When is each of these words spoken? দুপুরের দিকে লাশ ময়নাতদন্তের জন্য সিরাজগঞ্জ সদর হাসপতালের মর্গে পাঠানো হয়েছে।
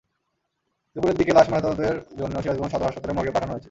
দুপুরের 0.95 1.17
দিকে 1.17 1.31
লাশ 1.33 1.47
ময়নাতদন্তের 1.49 1.95
জন্য 2.19 2.35
সিরাজগঞ্জ 2.43 2.71
সদর 2.73 2.87
হাসপতালের 2.87 3.17
মর্গে 3.17 3.35
পাঠানো 3.35 3.51
হয়েছে। 3.51 3.59